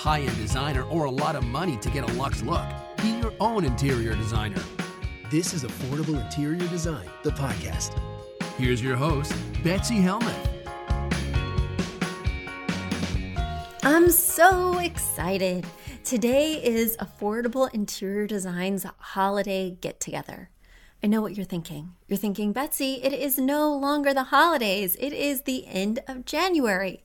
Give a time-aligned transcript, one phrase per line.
[0.00, 2.64] High end designer or a lot of money to get a luxe look.
[3.02, 4.62] Be your own interior designer.
[5.30, 7.92] This is Affordable Interior Design, the podcast.
[8.56, 10.48] Here's your host, Betsy Helmuth.
[13.82, 15.66] I'm so excited.
[16.02, 20.48] Today is Affordable Interior Design's holiday get together.
[21.02, 21.92] I know what you're thinking.
[22.08, 27.04] You're thinking, Betsy, it is no longer the holidays, it is the end of January.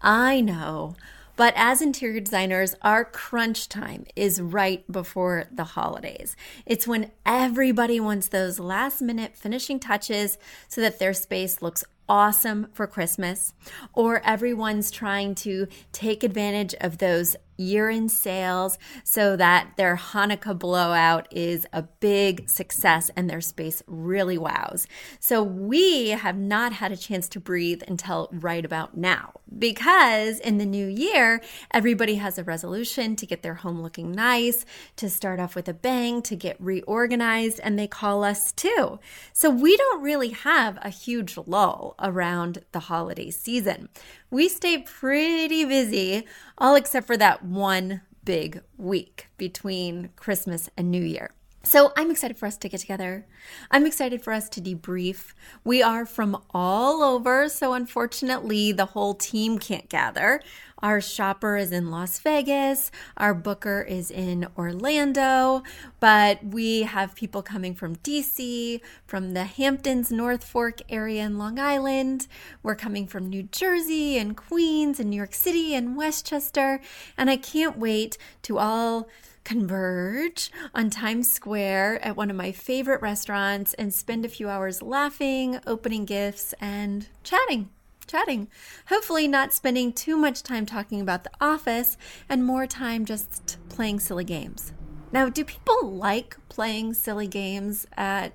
[0.00, 0.94] I know.
[1.36, 6.34] But as interior designers, our crunch time is right before the holidays.
[6.64, 12.68] It's when everybody wants those last minute finishing touches so that their space looks awesome
[12.72, 13.52] for Christmas,
[13.92, 20.58] or everyone's trying to take advantage of those year in sales so that their Hanukkah
[20.58, 24.86] blowout is a big success and their space really wows.
[25.20, 30.58] So we have not had a chance to breathe until right about now because in
[30.58, 31.40] the new year,
[31.70, 34.64] everybody has a resolution to get their home looking nice,
[34.96, 38.98] to start off with a bang, to get reorganized, and they call us too.
[39.32, 43.88] So we don't really have a huge lull around the holiday season.
[44.30, 46.26] We stay pretty busy,
[46.58, 51.30] all except for that one big week between Christmas and New Year.
[51.66, 53.26] So I'm excited for us to get together.
[53.72, 55.34] I'm excited for us to debrief.
[55.64, 60.40] We are from all over, so unfortunately, the whole team can't gather.
[60.78, 65.64] Our shopper is in Las Vegas, our booker is in Orlando,
[65.98, 71.58] but we have people coming from DC, from the Hamptons, North Fork area in Long
[71.58, 72.28] Island.
[72.62, 76.80] We're coming from New Jersey and Queens and New York City and Westchester,
[77.18, 79.08] and I can't wait to all
[79.46, 84.82] converge on Times Square at one of my favorite restaurants and spend a few hours
[84.82, 87.70] laughing, opening gifts, and chatting.
[88.08, 88.48] Chatting.
[88.88, 91.96] Hopefully, not spending too much time talking about the office
[92.28, 94.72] and more time just playing silly games.
[95.12, 98.34] Now, do people like playing silly games at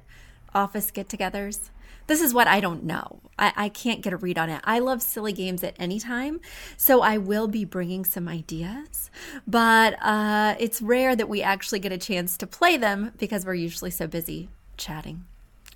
[0.55, 1.70] office get togethers?
[2.07, 3.19] This is what I don't know.
[3.37, 4.61] I, I, can't get a read on it.
[4.63, 6.41] I love silly games at any time,
[6.77, 9.09] so I will be bringing some ideas,
[9.47, 13.55] but uh, it's rare that we actually get a chance to play them because we're
[13.55, 15.25] usually so busy chatting.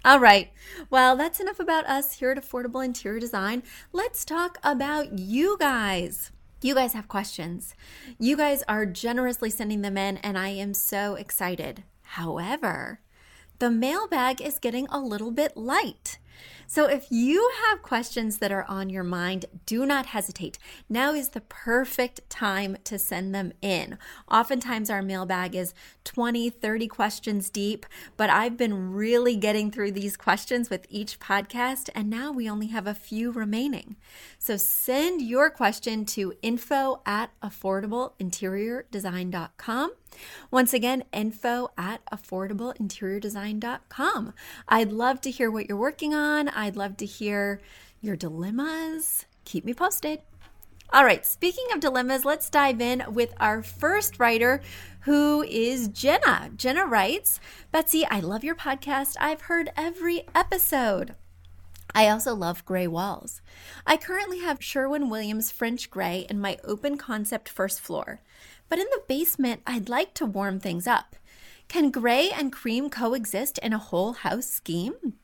[0.03, 0.51] All right.
[0.91, 3.63] Well, that's enough about us here at Affordable Interior Design.
[3.91, 6.31] Let's talk about you guys.
[6.61, 7.73] You guys have questions.
[8.19, 11.83] You guys are generously sending them in, and I am so excited.
[12.01, 12.99] However,
[13.59, 16.19] the mailbag is getting a little bit light.
[16.67, 20.57] So if you have questions that are on your mind, do not hesitate.
[20.89, 23.97] Now is the perfect time to send them in.
[24.29, 25.73] Oftentimes our mailbag is
[26.03, 27.85] 20, 30 questions deep,
[28.17, 32.67] but I've been really getting through these questions with each podcast, and now we only
[32.67, 33.95] have a few remaining.
[34.37, 39.91] So send your question to info at affordableinteriordesign.com.
[40.51, 44.34] Once again, info at affordableinteriordesign.com.
[44.67, 46.49] I'd love to hear what you're working on.
[46.55, 47.61] I'd love to hear
[48.02, 49.25] your dilemmas.
[49.43, 50.22] Keep me posted.
[50.93, 54.61] All right, speaking of dilemmas, let's dive in with our first writer,
[55.02, 56.52] who is Jenna.
[56.55, 57.40] Jenna writes
[57.72, 59.16] Betsy, I love your podcast.
[59.19, 61.16] I've heard every episode.
[61.93, 63.41] I also love gray walls.
[63.87, 68.22] I currently have Sherwin Williams French gray in my open concept first floor,
[68.69, 71.16] but in the basement, I'd like to warm things up.
[71.67, 75.16] Can gray and cream coexist in a whole house scheme?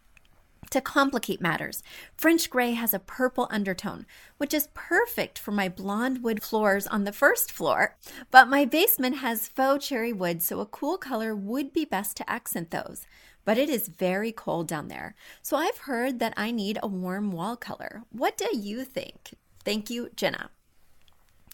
[0.72, 1.84] To complicate matters,
[2.16, 4.06] French gray has a purple undertone,
[4.38, 7.98] which is perfect for my blonde wood floors on the first floor,
[8.32, 12.30] but my basement has faux cherry wood, so a cool color would be best to
[12.30, 13.06] accent those.
[13.44, 17.34] But it is very cold down there, so I've heard that I need a warm
[17.34, 18.04] wall color.
[18.10, 19.34] What do you think?
[19.66, 20.52] Thank you, Jenna.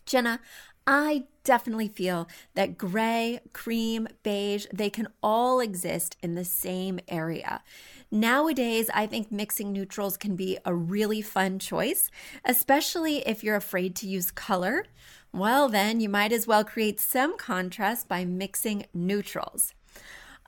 [0.05, 0.41] Jenna,
[0.85, 7.61] I definitely feel that gray, cream, beige, they can all exist in the same area.
[8.09, 12.09] Nowadays, I think mixing neutrals can be a really fun choice,
[12.45, 14.85] especially if you're afraid to use color.
[15.33, 19.73] Well, then you might as well create some contrast by mixing neutrals.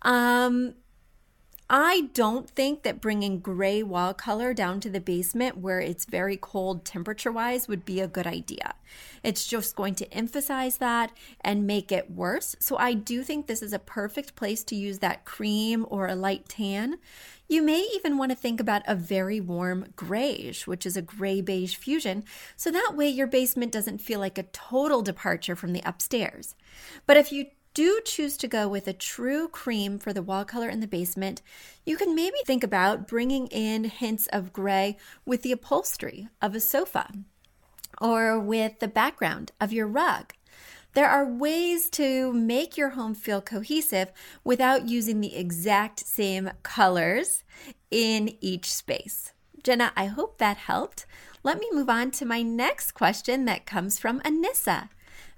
[0.01, 0.75] Um,
[1.71, 6.35] I don't think that bringing gray wall color down to the basement where it's very
[6.35, 8.73] cold temperature wise would be a good idea.
[9.21, 12.55] It's just going to emphasize that and make it worse.
[12.59, 16.15] So I do think this is a perfect place to use that cream or a
[16.15, 16.97] light tan.
[17.51, 21.41] You may even want to think about a very warm greige, which is a gray
[21.41, 22.23] beige fusion,
[22.55, 26.53] so that way your basement doesn't feel like a total departure from the upstairs.
[27.07, 30.69] But if you do choose to go with a true cream for the wall color
[30.69, 31.41] in the basement,
[31.87, 36.59] you can maybe think about bringing in hints of gray with the upholstery of a
[36.59, 37.11] sofa
[37.99, 40.33] or with the background of your rug.
[40.93, 44.11] There are ways to make your home feel cohesive
[44.43, 47.43] without using the exact same colors
[47.91, 49.33] in each space.
[49.63, 51.05] Jenna, I hope that helped.
[51.43, 54.89] Let me move on to my next question that comes from Anissa.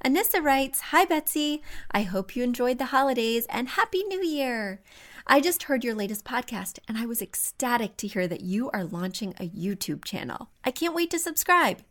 [0.05, 1.61] Anissa writes Hi, Betsy.
[1.91, 4.81] I hope you enjoyed the holidays and Happy New Year.
[5.27, 8.83] I just heard your latest podcast and I was ecstatic to hear that you are
[8.83, 10.49] launching a YouTube channel.
[10.63, 11.81] I can't wait to subscribe.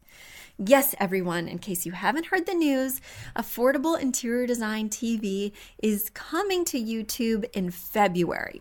[0.59, 3.01] Yes, everyone, in case you haven't heard the news,
[3.35, 5.53] Affordable Interior Design TV
[5.83, 8.61] is coming to YouTube in February.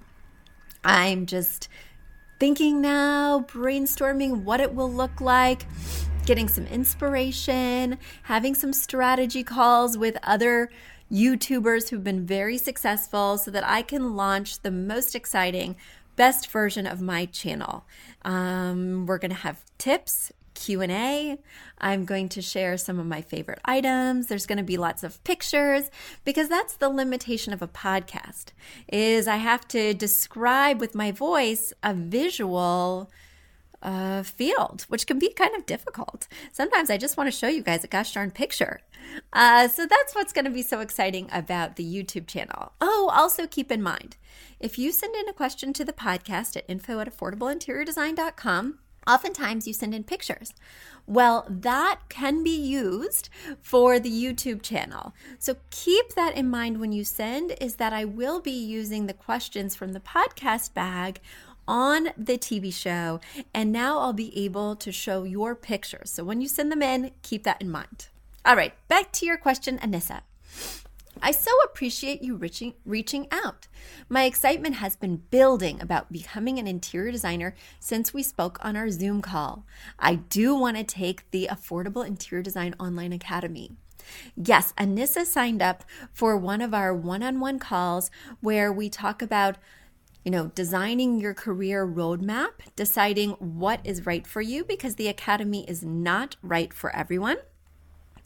[0.83, 1.67] I'm just
[2.39, 5.65] thinking now, brainstorming what it will look like
[6.29, 10.69] getting some inspiration, having some strategy calls with other
[11.11, 15.75] YouTubers who've been very successful so that I can launch the most exciting,
[16.15, 17.83] best version of my channel.
[18.23, 21.37] Um, we're going to have tips, Q&A.
[21.77, 24.27] I'm going to share some of my favorite items.
[24.27, 25.89] There's going to be lots of pictures
[26.25, 28.47] because that's the limitation of a podcast
[28.91, 33.09] is I have to describe with my voice a visual
[33.81, 36.27] uh, field, which can be kind of difficult.
[36.51, 38.81] Sometimes I just want to show you guys a gosh darn picture.
[39.31, 42.73] Uh, so that's what's going to be so exciting about the YouTube channel.
[42.81, 44.17] Oh, also keep in mind
[44.59, 49.73] if you send in a question to the podcast at info at affordableinteriordesign.com, oftentimes you
[49.73, 50.53] send in pictures.
[51.05, 53.29] Well, that can be used
[53.61, 55.13] for the YouTube channel.
[55.39, 59.13] So keep that in mind when you send is that I will be using the
[59.13, 61.19] questions from the podcast bag
[61.67, 63.19] on the TV show.
[63.53, 66.11] And now I'll be able to show your pictures.
[66.11, 68.07] So when you send them in, keep that in mind.
[68.45, 70.21] All right, back to your question, Anissa.
[71.21, 73.67] I so appreciate you reaching, reaching out.
[74.07, 78.89] My excitement has been building about becoming an interior designer since we spoke on our
[78.89, 79.65] Zoom call.
[79.97, 83.71] I do want to take the Affordable Interior Design Online Academy.
[84.35, 88.09] Yes, Anissa signed up for one of our one on one calls
[88.41, 89.57] where we talk about
[90.25, 95.63] you know, designing your career roadmap, deciding what is right for you because the academy
[95.67, 97.37] is not right for everyone.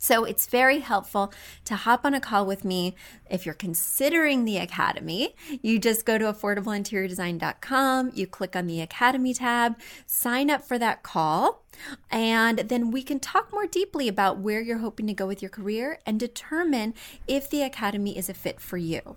[0.03, 1.31] So it's very helpful
[1.63, 2.93] to hop on a call with me.
[3.31, 9.33] If you're considering the academy, you just go to affordableinteriordesign.com, you click on the academy
[9.33, 11.63] tab, sign up for that call,
[12.11, 15.49] and then we can talk more deeply about where you're hoping to go with your
[15.49, 16.93] career and determine
[17.25, 19.15] if the academy is a fit for you.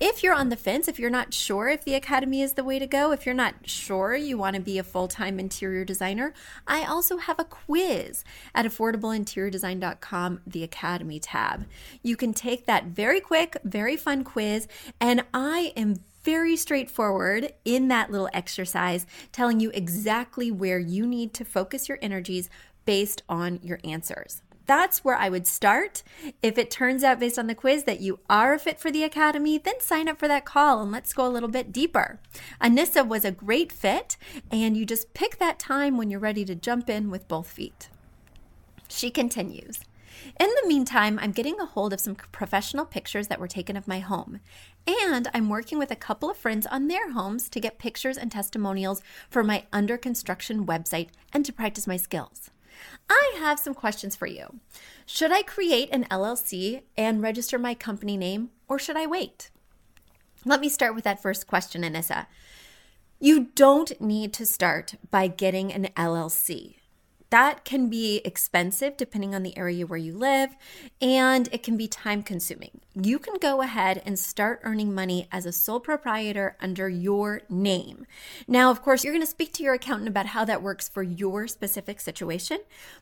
[0.00, 2.78] If you're on the fence, if you're not sure if the academy is the way
[2.78, 6.32] to go, if you're not sure you want to be a full time interior designer,
[6.66, 8.24] I also have a quiz
[8.54, 11.66] at affordableinteriordesign.com, the academy tab.
[12.02, 14.68] You can take that very quick, very fun quiz,
[15.00, 21.34] and I am very straightforward in that little exercise, telling you exactly where you need
[21.34, 22.48] to focus your energies
[22.84, 26.02] based on your answers that's where I would start.
[26.42, 29.04] If it turns out based on the quiz that you are a fit for the
[29.04, 32.20] Academy, then sign up for that call and let's go a little bit deeper.
[32.60, 34.16] Anissa was a great fit,
[34.50, 37.88] and you just pick that time when you're ready to jump in with both feet.
[38.88, 39.80] She continues.
[40.38, 43.88] In the meantime, I'm getting a hold of some professional pictures that were taken of
[43.88, 44.40] my home.
[44.86, 48.30] And I'm working with a couple of friends on their homes to get pictures and
[48.30, 52.50] testimonials for my under construction website and to practice my skills.
[53.08, 54.60] I have some questions for you.
[55.06, 59.50] Should I create an LLC and register my company name, or should I wait?
[60.44, 62.26] Let me start with that first question, Anissa.
[63.20, 66.76] You don't need to start by getting an LLC.
[67.32, 70.50] That can be expensive depending on the area where you live,
[71.00, 72.82] and it can be time consuming.
[72.94, 78.04] You can go ahead and start earning money as a sole proprietor under your name.
[78.46, 81.02] Now, of course, you're going to speak to your accountant about how that works for
[81.02, 82.58] your specific situation,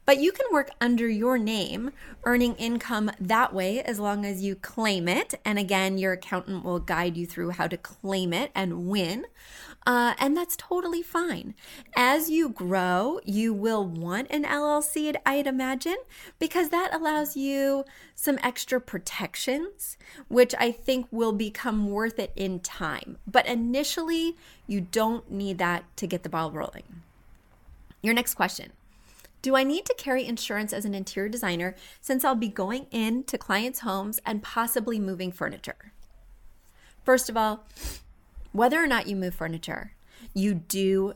[0.07, 1.91] but you can work under your name,
[2.23, 5.35] earning income that way as long as you claim it.
[5.45, 9.25] And again, your accountant will guide you through how to claim it and when.
[9.87, 11.55] Uh, and that's totally fine.
[11.97, 15.97] As you grow, you will want an LLC, I'd imagine,
[16.39, 17.85] because that allows you
[18.15, 19.97] some extra protections,
[20.29, 23.17] which I think will become worth it in time.
[23.27, 27.03] But initially, you don't need that to get the ball rolling.
[28.03, 28.73] Your next question.
[29.43, 33.39] Do I need to carry insurance as an interior designer since I'll be going into
[33.39, 35.93] clients' homes and possibly moving furniture?
[37.05, 37.65] First of all,
[38.53, 39.95] whether or not you move furniture,
[40.35, 41.15] you do,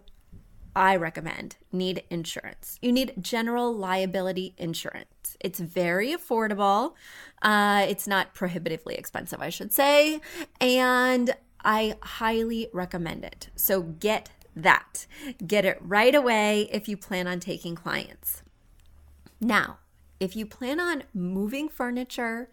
[0.75, 2.79] I recommend, need insurance.
[2.83, 5.37] You need general liability insurance.
[5.41, 6.95] It's very affordable.
[7.43, 10.21] Uh, it's not prohibitively expensive, I should say.
[10.61, 13.49] And I highly recommend it.
[13.57, 15.07] So get that.
[15.47, 18.43] Get it right away if you plan on taking clients.
[19.41, 19.79] Now,
[20.21, 22.49] if you plan on moving furniture,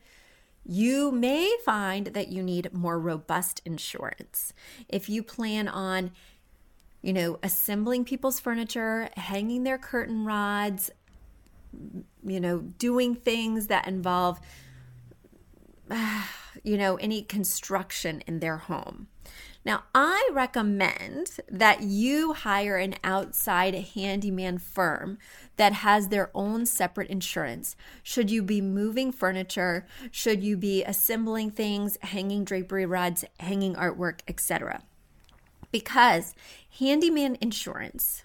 [0.66, 4.54] you may find that you need more robust insurance.
[4.88, 6.12] If you plan on,
[7.02, 10.92] you know, assembling people's furniture, hanging their curtain rods,
[12.24, 14.40] you know, doing things that involve,
[16.64, 19.08] you know, any construction in their home.
[19.64, 25.20] Now, I recommend that you hire an outside handyman firm
[25.58, 27.76] that has their own separate insurance.
[28.02, 34.22] Should you be moving furniture, should you be assembling things, hanging drapery rods, hanging artwork,
[34.28, 34.82] etc.
[35.72, 36.34] Because
[36.80, 38.24] handyman insurance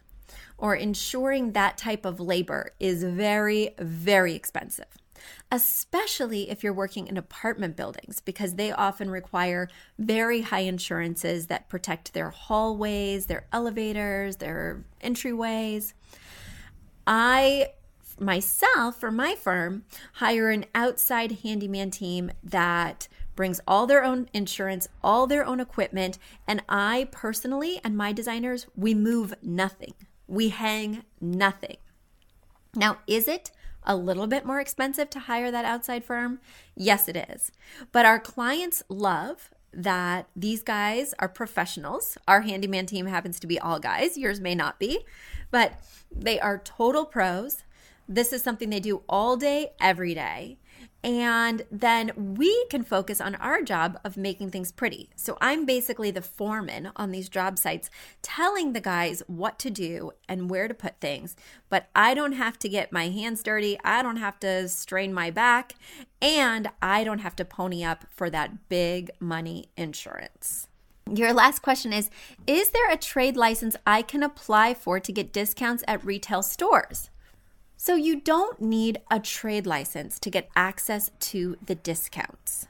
[0.56, 4.86] or insuring that type of labor is very, very expensive
[5.50, 9.68] especially if you're working in apartment buildings, because they often require
[9.98, 15.92] very high insurances that protect their hallways, their elevators, their entryways.
[17.06, 17.68] I
[18.18, 24.88] myself, for my firm, hire an outside handyman team that brings all their own insurance,
[25.04, 26.18] all their own equipment,
[26.48, 29.92] and I personally and my designers, we move nothing.
[30.26, 31.76] We hang nothing.
[32.74, 33.50] Now, is it
[33.86, 36.40] a little bit more expensive to hire that outside firm?
[36.74, 37.52] Yes, it is.
[37.92, 42.16] But our clients love that these guys are professionals.
[42.26, 45.00] Our handyman team happens to be all guys, yours may not be,
[45.50, 45.74] but
[46.10, 47.62] they are total pros.
[48.08, 50.58] This is something they do all day, every day.
[51.02, 55.10] And then we can focus on our job of making things pretty.
[55.14, 57.90] So I'm basically the foreman on these job sites,
[58.22, 61.36] telling the guys what to do and where to put things.
[61.68, 63.78] But I don't have to get my hands dirty.
[63.84, 65.74] I don't have to strain my back.
[66.20, 70.68] And I don't have to pony up for that big money insurance.
[71.08, 72.10] Your last question is
[72.48, 77.10] Is there a trade license I can apply for to get discounts at retail stores?
[77.86, 82.66] So you don't need a trade license to get access to the discounts.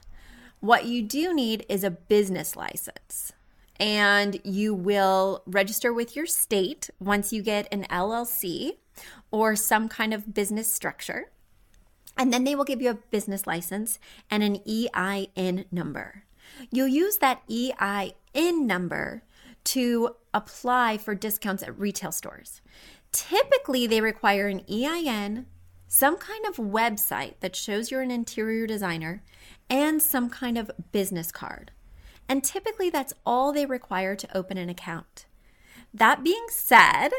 [0.59, 3.33] What you do need is a business license.
[3.79, 8.73] And you will register with your state once you get an LLC
[9.31, 11.31] or some kind of business structure.
[12.15, 13.97] And then they will give you a business license
[14.29, 16.25] and an EIN number.
[16.69, 19.23] You'll use that EIN number
[19.63, 22.61] to apply for discounts at retail stores.
[23.17, 25.47] Typically, they require an EIN,
[25.87, 29.23] some kind of website that shows you're an interior designer,
[29.71, 31.71] and some kind of business card.
[32.29, 35.25] And typically, that's all they require to open an account.
[35.91, 37.09] That being said,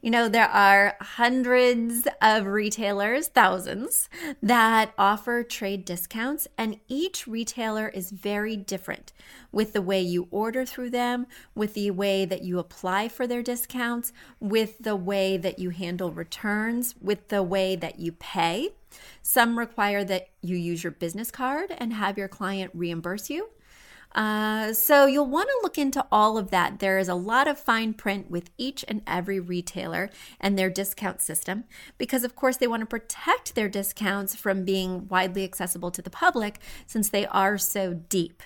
[0.00, 4.08] you know, there are hundreds of retailers, thousands,
[4.42, 9.12] that offer trade discounts, and each retailer is very different
[9.50, 13.42] with the way you order through them, with the way that you apply for their
[13.42, 18.70] discounts, with the way that you handle returns, with the way that you pay.
[19.22, 23.48] Some require that you use your business card and have your client reimburse you.
[24.14, 26.78] Uh, so you'll want to look into all of that.
[26.78, 31.20] There is a lot of fine print with each and every retailer and their discount
[31.20, 31.64] system
[31.98, 36.10] because, of course, they want to protect their discounts from being widely accessible to the
[36.10, 38.42] public since they are so deep.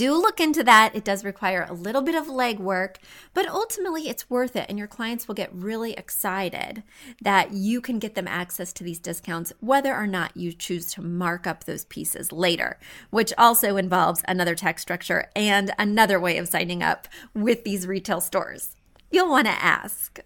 [0.00, 0.96] Do look into that.
[0.96, 2.96] It does require a little bit of legwork,
[3.34, 4.64] but ultimately it's worth it.
[4.66, 6.82] And your clients will get really excited
[7.20, 11.02] that you can get them access to these discounts, whether or not you choose to
[11.02, 12.78] mark up those pieces later,
[13.10, 18.22] which also involves another tax structure and another way of signing up with these retail
[18.22, 18.76] stores.
[19.10, 20.18] You'll want to ask.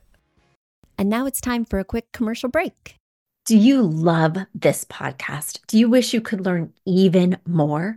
[0.96, 2.94] And now it's time for a quick commercial break.
[3.44, 5.62] Do you love this podcast?
[5.66, 7.96] Do you wish you could learn even more?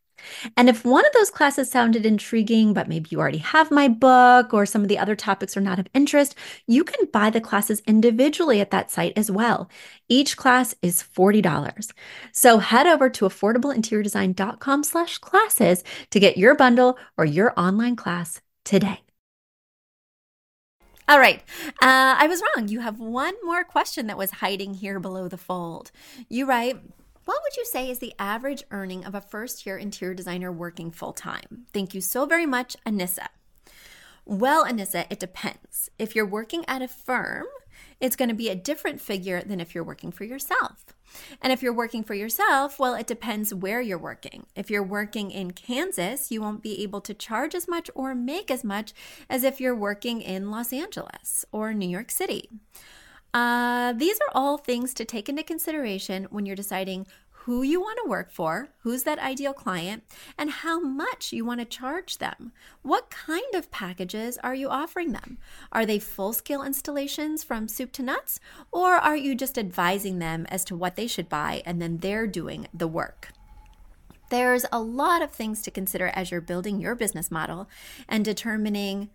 [0.57, 4.53] And if one of those classes sounded intriguing, but maybe you already have my book
[4.53, 6.35] or some of the other topics are not of interest,
[6.67, 9.69] you can buy the classes individually at that site as well.
[10.09, 11.91] Each class is $40.
[12.31, 18.41] So head over to affordableinteriordesign.com slash classes to get your bundle or your online class
[18.63, 19.01] today.
[21.11, 21.43] All right.
[21.81, 22.69] Uh, I was wrong.
[22.69, 25.91] You have one more question that was hiding here below the fold.
[26.29, 26.77] You write,
[27.25, 30.91] what would you say is the average earning of a first year interior designer working
[30.91, 31.65] full time?
[31.73, 33.27] Thank you so very much, Anissa.
[34.25, 35.89] Well, Anissa, it depends.
[35.99, 37.45] If you're working at a firm,
[37.99, 40.85] it's going to be a different figure than if you're working for yourself.
[41.41, 44.45] And if you're working for yourself, well, it depends where you're working.
[44.55, 48.49] If you're working in Kansas, you won't be able to charge as much or make
[48.49, 48.93] as much
[49.29, 52.49] as if you're working in Los Angeles or New York City.
[53.33, 57.07] Uh, these are all things to take into consideration when you're deciding
[57.45, 60.03] who you want to work for, who's that ideal client,
[60.37, 62.51] and how much you want to charge them.
[62.83, 65.39] What kind of packages are you offering them?
[65.71, 68.39] Are they full scale installations from soup to nuts,
[68.71, 72.27] or are you just advising them as to what they should buy and then they're
[72.27, 73.29] doing the work?
[74.29, 77.67] There's a lot of things to consider as you're building your business model
[78.07, 79.09] and determining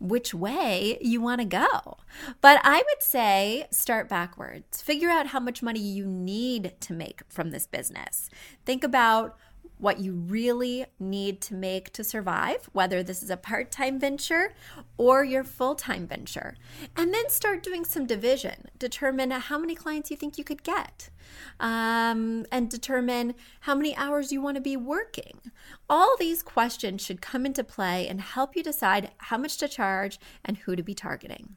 [0.00, 1.98] which way you want to go.
[2.40, 4.82] But I would say start backwards.
[4.82, 8.30] Figure out how much money you need to make from this business.
[8.64, 9.36] Think about
[9.80, 14.52] what you really need to make to survive, whether this is a part time venture
[14.98, 16.56] or your full time venture.
[16.96, 18.68] And then start doing some division.
[18.78, 21.10] Determine how many clients you think you could get,
[21.58, 25.40] um, and determine how many hours you want to be working.
[25.88, 30.18] All these questions should come into play and help you decide how much to charge
[30.44, 31.56] and who to be targeting.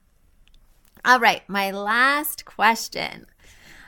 [1.06, 3.26] All right, my last question.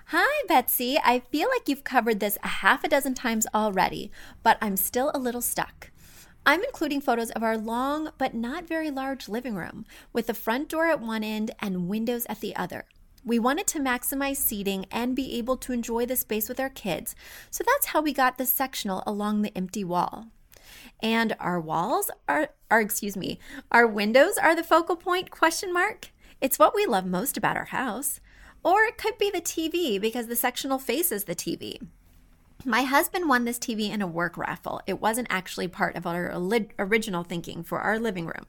[0.10, 1.00] Hi, Betsy.
[1.04, 4.12] I feel like you've covered this a half a dozen times already,
[4.44, 5.90] but I'm still a little stuck.
[6.46, 10.70] I'm including photos of our long but not very large living room with the front
[10.70, 12.86] door at one end and windows at the other.
[13.24, 17.16] We wanted to maximize seating and be able to enjoy the space with our kids,
[17.50, 20.28] so that's how we got the sectional along the empty wall.
[21.02, 23.40] And our walls are, are excuse me,
[23.72, 26.12] our windows are the focal point question mark.
[26.42, 28.20] It's what we love most about our house.
[28.66, 31.80] Or it could be the TV because the sectional faces the TV.
[32.66, 34.82] My husband won this TV in a work raffle.
[34.88, 36.34] It wasn't actually part of our
[36.80, 38.48] original thinking for our living room.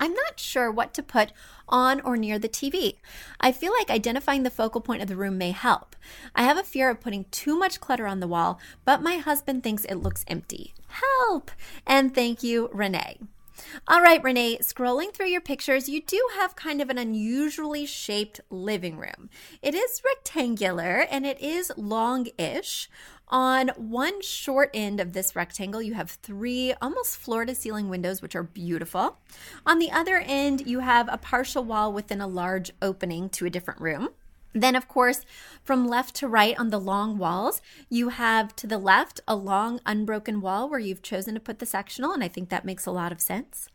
[0.00, 1.32] I'm not sure what to put
[1.68, 2.96] on or near the TV.
[3.40, 5.94] I feel like identifying the focal point of the room may help.
[6.34, 9.62] I have a fear of putting too much clutter on the wall, but my husband
[9.62, 10.74] thinks it looks empty.
[10.88, 11.52] Help!
[11.86, 13.20] And thank you, Renee.
[13.88, 18.40] All right, Renee, scrolling through your pictures, you do have kind of an unusually shaped
[18.50, 19.30] living room.
[19.62, 22.88] It is rectangular and it is long ish.
[23.28, 28.22] On one short end of this rectangle, you have three almost floor to ceiling windows,
[28.22, 29.18] which are beautiful.
[29.64, 33.50] On the other end, you have a partial wall within a large opening to a
[33.50, 34.10] different room.
[34.56, 35.20] Then, of course,
[35.62, 39.80] from left to right on the long walls, you have to the left a long
[39.84, 42.90] unbroken wall where you've chosen to put the sectional, and I think that makes a
[42.90, 43.68] lot of sense.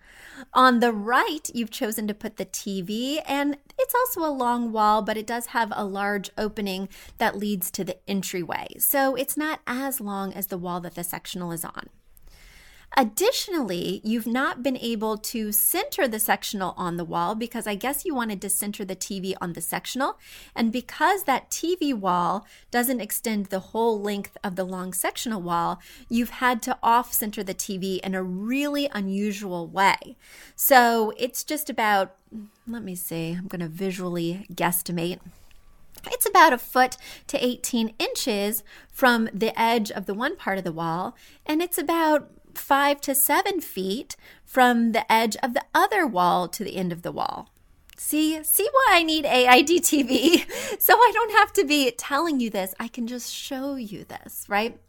[0.56, 5.04] On the right, you've chosen to put the TV, and it's also a long wall,
[5.04, 6.90] but it does have a large opening
[7.20, 8.68] that leads to the entryway.
[8.80, 11.90] So it's not as long as the wall that the sectional is on.
[12.98, 18.04] Additionally, you've not been able to center the sectional on the wall because I guess
[18.04, 20.20] you wanted to center the TV on the sectional.
[20.56, 25.80] And because that TV wall doesn't extend the whole length of the long sectional wall,
[26.10, 30.18] you've had to off center the TV in a really unusual way.
[30.56, 32.16] So it's just about,
[32.68, 35.20] let me see, I'm going to visually guesstimate.
[36.08, 40.64] It's about a foot to 18 inches from the edge of the one part of
[40.64, 46.06] the wall, and it's about five to seven feet from the edge of the other
[46.06, 47.50] wall to the end of the wall.
[47.98, 50.46] See, see why I need AID TV?
[50.80, 52.74] So I don't have to be telling you this.
[52.80, 54.80] I can just show you this, right?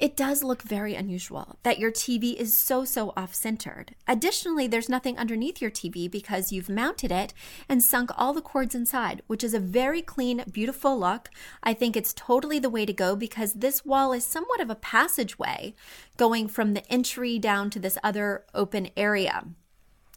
[0.00, 3.94] It does look very unusual that your TV is so, so off centered.
[4.08, 7.34] Additionally, there's nothing underneath your TV because you've mounted it
[7.68, 11.28] and sunk all the cords inside, which is a very clean, beautiful look.
[11.62, 14.74] I think it's totally the way to go because this wall is somewhat of a
[14.74, 15.74] passageway
[16.16, 19.48] going from the entry down to this other open area.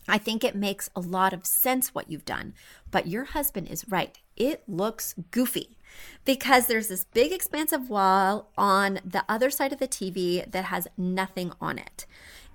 [0.08, 2.54] I think it makes a lot of sense what you've done,
[2.90, 4.18] but your husband is right.
[4.38, 5.78] It looks goofy
[6.26, 10.88] because there's this big expansive wall on the other side of the TV that has
[10.98, 12.06] nothing on it.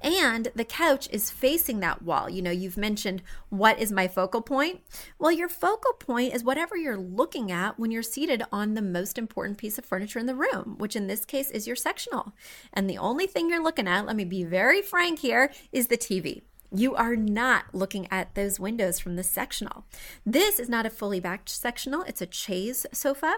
[0.01, 2.31] And the couch is facing that wall.
[2.31, 4.81] You know, you've mentioned what is my focal point?
[5.19, 9.19] Well, your focal point is whatever you're looking at when you're seated on the most
[9.19, 12.33] important piece of furniture in the room, which in this case is your sectional.
[12.73, 15.99] And the only thing you're looking at, let me be very frank here, is the
[15.99, 16.43] TV.
[16.71, 19.85] You are not looking at those windows from the sectional.
[20.27, 23.37] This is not a fully backed sectional, it's a chaise sofa.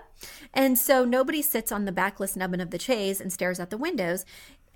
[0.52, 3.78] And so nobody sits on the backless nubbin of the chaise and stares at the
[3.78, 4.24] windows.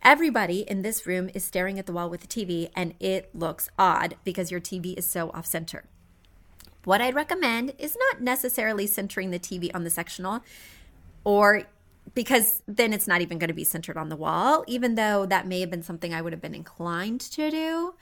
[0.02, 3.70] Everybody in this room is staring at the wall with the TV, and it looks
[3.78, 5.84] odd because your TV is so off center.
[6.84, 10.44] What I'd recommend is not necessarily centering the TV on the sectional
[11.24, 11.62] or
[12.14, 15.46] because then it's not even going to be centered on the wall, even though that
[15.46, 17.94] may have been something I would have been inclined to do.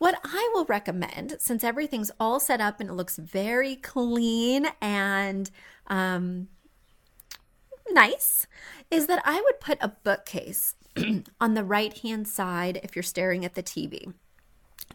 [0.00, 5.50] What I will recommend, since everything's all set up and it looks very clean and
[5.88, 6.48] um,
[7.90, 8.46] nice,
[8.90, 10.74] is that I would put a bookcase
[11.40, 14.14] on the right hand side if you're staring at the TV.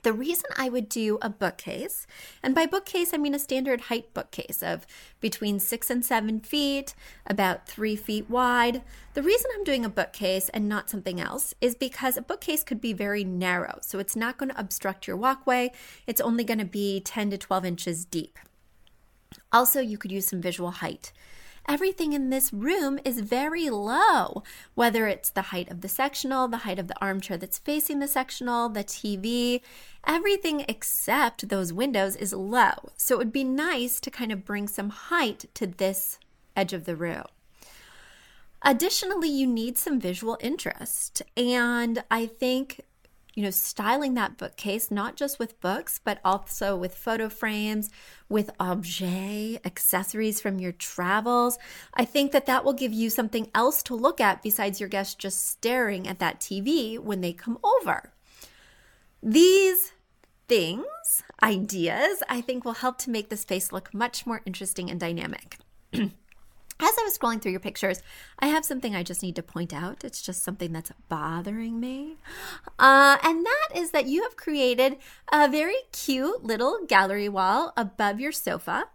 [0.04, 2.06] The reason I would do a bookcase,
[2.44, 4.86] and by bookcase, I mean a standard height bookcase of
[5.20, 6.94] between six and seven feet,
[7.26, 8.84] about three feet wide.
[9.16, 12.82] The reason I'm doing a bookcase and not something else is because a bookcase could
[12.82, 13.80] be very narrow.
[13.82, 15.72] So it's not going to obstruct your walkway,
[16.06, 18.38] it's only going to be 10 to 12 inches deep.
[19.52, 21.12] Also, you could use some visual height
[21.68, 26.60] everything in this room is very low, whether it's the height of the sectional, the
[26.60, 29.62] height of the armchair that's facing the sectional, the TV,
[30.06, 32.92] everything except those windows is low.
[32.98, 36.20] So it would be nice to kind of bring some height to this
[36.56, 37.26] edge of the room.
[38.62, 41.22] Additionally, you need some visual interest.
[41.38, 42.82] And I think
[43.36, 47.90] you know, styling that bookcase, not just with books, but also with photo frames,
[48.30, 51.58] with objet, accessories from your travels.
[51.94, 55.16] I think that that will give you something else to look at besides your guests
[55.16, 58.14] just staring at that TV when they come over.
[59.22, 59.92] These
[60.48, 65.00] things, ideas, I think will help to make the space look much more interesting and
[65.00, 65.58] dynamic.
[66.80, 68.02] As I was scrolling through your pictures,
[68.40, 70.04] I have something I just need to point out.
[70.04, 72.18] It's just something that's bothering me.
[72.78, 74.98] Uh, and that is that you have created
[75.32, 78.86] a very cute little gallery wall above your sofa,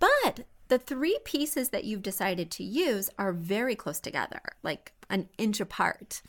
[0.00, 5.28] but the three pieces that you've decided to use are very close together, like an
[5.38, 6.22] inch apart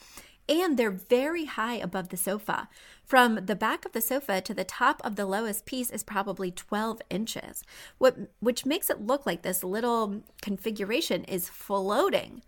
[0.47, 2.67] and they're very high above the sofa.
[3.05, 6.51] From the back of the sofa to the top of the lowest piece is probably
[6.51, 7.63] 12 inches,
[7.97, 12.41] what, which makes it look like this little configuration is floating.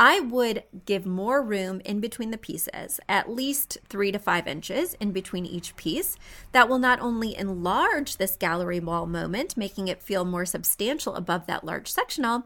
[0.00, 4.94] I would give more room in between the pieces, at least three to five inches
[5.00, 6.16] in between each piece.
[6.52, 11.46] That will not only enlarge this gallery wall moment, making it feel more substantial above
[11.46, 12.44] that large sectional,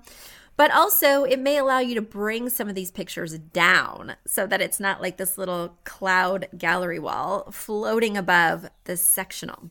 [0.56, 4.60] but also, it may allow you to bring some of these pictures down so that
[4.60, 9.70] it's not like this little cloud gallery wall floating above the sectional.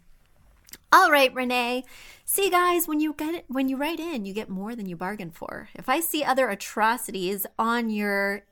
[0.91, 1.85] All right, Renee.
[2.25, 5.31] See, guys, when you get when you write in, you get more than you bargain
[5.31, 5.69] for.
[5.73, 8.43] If I see other atrocities on your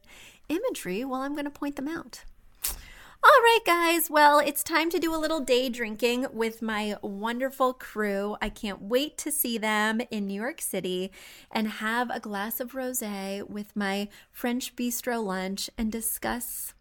[0.48, 2.24] imagery, well, I'm going to point them out.
[3.30, 4.10] All right, guys.
[4.10, 8.38] Well, it's time to do a little day drinking with my wonderful crew.
[8.42, 11.12] I can't wait to see them in New York City
[11.52, 13.04] and have a glass of rose
[13.48, 16.74] with my French bistro lunch and discuss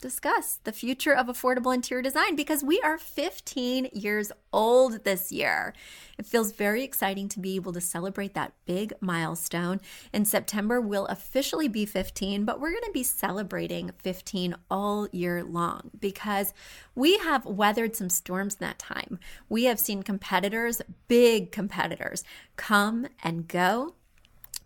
[0.00, 5.74] discuss the future of affordable interior design because we are 15 years old this year.
[6.18, 9.80] It feels very exciting to be able to celebrate that big milestone.
[10.12, 15.44] In September, we'll officially be 15, but we're going to be celebrating 15 all year
[15.44, 16.54] long because
[16.94, 19.18] we have weathered some storms in that time.
[19.48, 22.24] We have seen competitors, big competitors,
[22.56, 23.94] come and go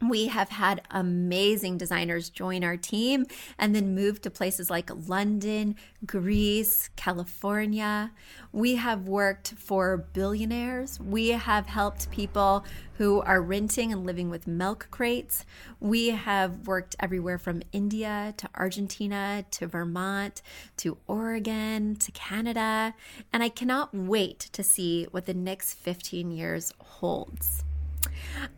[0.03, 3.27] we have had amazing designers join our team
[3.59, 8.11] and then move to places like London, Greece, California.
[8.53, 10.99] We have worked for billionaires.
[10.99, 12.65] We have helped people
[12.99, 15.45] who are renting and living with milk crates.
[15.79, 20.43] We have worked everywhere from India to Argentina to Vermont
[20.79, 22.95] to Oregon to Canada.
[23.33, 27.65] And I cannot wait to see what the next 15 years holds.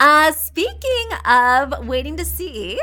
[0.01, 2.81] Uh, speaking of waiting to see,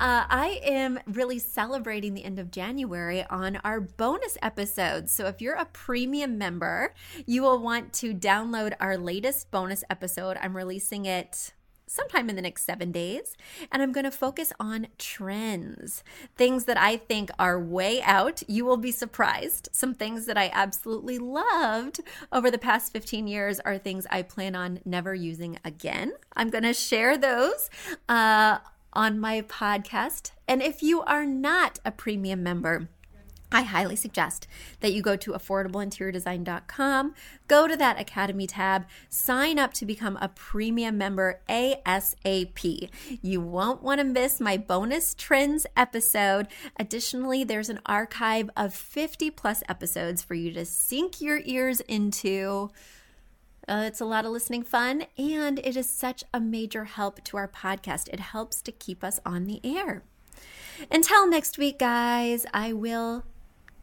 [0.00, 5.12] uh, I am really celebrating the end of January on our bonus episodes.
[5.12, 6.94] So if you're a premium member,
[7.26, 10.38] you will want to download our latest bonus episode.
[10.40, 11.52] I'm releasing it
[11.86, 13.36] sometime in the next seven days.
[13.70, 16.02] And I'm going to focus on trends,
[16.36, 18.42] things that I think are way out.
[18.48, 19.68] You will be surprised.
[19.72, 22.00] Some things that I absolutely loved
[22.32, 26.12] over the past 15 years are things I plan on never using again.
[26.34, 27.70] I'm going to share those.
[28.08, 28.58] Uh,
[28.96, 30.30] on my podcast.
[30.48, 32.88] And if you are not a premium member,
[33.52, 34.48] I highly suggest
[34.80, 37.14] that you go to affordableinteriordesign.com,
[37.46, 42.90] go to that Academy tab, sign up to become a premium member ASAP.
[43.22, 46.48] You won't want to miss my bonus trends episode.
[46.78, 52.70] Additionally, there's an archive of 50 plus episodes for you to sink your ears into.
[53.68, 57.36] Uh, it's a lot of listening fun, and it is such a major help to
[57.36, 58.08] our podcast.
[58.08, 60.02] It helps to keep us on the air.
[60.90, 63.24] Until next week, guys, I will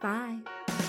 [0.00, 0.83] Bye.